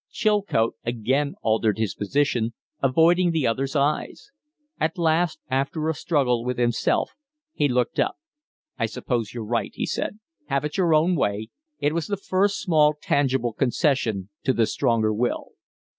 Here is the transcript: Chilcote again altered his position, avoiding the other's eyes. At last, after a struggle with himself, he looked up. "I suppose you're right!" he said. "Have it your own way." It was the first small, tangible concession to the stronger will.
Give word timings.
Chilcote 0.09 0.73
again 0.83 1.35
altered 1.43 1.77
his 1.77 1.93
position, 1.93 2.55
avoiding 2.81 3.29
the 3.29 3.45
other's 3.45 3.75
eyes. 3.75 4.31
At 4.79 4.97
last, 4.97 5.37
after 5.47 5.89
a 5.89 5.93
struggle 5.93 6.43
with 6.43 6.57
himself, 6.57 7.11
he 7.53 7.67
looked 7.67 7.99
up. 7.99 8.15
"I 8.79 8.87
suppose 8.87 9.31
you're 9.31 9.45
right!" 9.45 9.69
he 9.75 9.85
said. 9.85 10.17
"Have 10.47 10.65
it 10.65 10.75
your 10.75 10.95
own 10.95 11.15
way." 11.15 11.49
It 11.77 11.93
was 11.93 12.07
the 12.07 12.17
first 12.17 12.59
small, 12.59 12.95
tangible 12.99 13.53
concession 13.53 14.29
to 14.43 14.53
the 14.53 14.65
stronger 14.65 15.13
will. 15.13 15.49